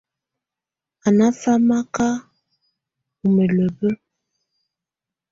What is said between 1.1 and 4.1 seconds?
ná famaká u mǝlǝbǝ.